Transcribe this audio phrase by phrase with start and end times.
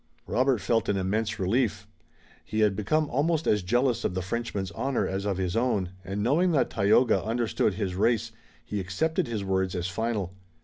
[0.25, 1.85] Robert felt an immense relief.
[2.43, 6.23] He had become almost as jealous of the Frenchman's honor as of his own, and
[6.23, 8.31] knowing that Tayoga understood his race,
[8.65, 10.33] he accepted his words as final.